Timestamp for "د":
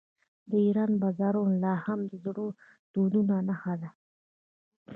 0.49-0.51, 2.11-2.13